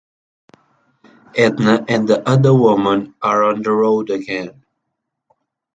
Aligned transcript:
Edna 1.35 1.85
and 1.87 2.07
the 2.09 2.27
other 2.27 2.55
women 2.55 3.13
are 3.21 3.43
on 3.43 3.61
the 3.61 3.69
road 3.71 4.09
again. 4.09 4.65